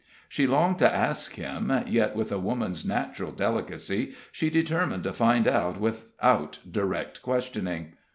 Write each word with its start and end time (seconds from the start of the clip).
She 0.27 0.47
longed 0.47 0.79
to 0.79 0.91
ask 0.91 1.33
him, 1.33 1.71
yet, 1.85 2.15
with 2.15 2.31
a 2.31 2.39
woman's 2.39 2.83
natural 2.83 3.31
delicacy, 3.31 4.15
she 4.31 4.49
determined 4.49 5.03
to 5.03 5.13
find 5.13 5.47
out 5.47 5.79
without 5.79 6.57
direct 6.67 7.21
questioning. 7.21 7.93